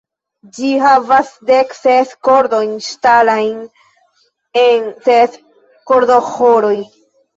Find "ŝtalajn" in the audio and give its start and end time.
2.87-3.59